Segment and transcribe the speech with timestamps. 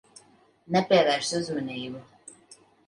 [0.77, 2.05] Nepievērs uzmanību.